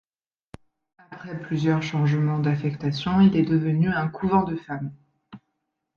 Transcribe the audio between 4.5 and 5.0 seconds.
femmes.